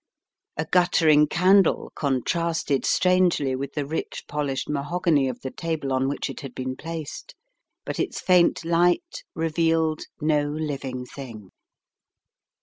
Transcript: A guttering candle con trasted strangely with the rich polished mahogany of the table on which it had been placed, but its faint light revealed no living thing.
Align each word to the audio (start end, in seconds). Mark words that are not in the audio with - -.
A 0.57 0.65
guttering 0.65 1.27
candle 1.27 1.91
con 1.93 2.23
trasted 2.23 2.85
strangely 2.85 3.55
with 3.55 3.73
the 3.73 3.85
rich 3.85 4.23
polished 4.27 4.67
mahogany 4.67 5.29
of 5.29 5.41
the 5.41 5.51
table 5.51 5.93
on 5.93 6.09
which 6.09 6.27
it 6.27 6.41
had 6.41 6.55
been 6.55 6.75
placed, 6.75 7.35
but 7.85 7.99
its 7.99 8.19
faint 8.19 8.65
light 8.65 9.23
revealed 9.35 10.05
no 10.19 10.49
living 10.49 11.05
thing. 11.05 11.51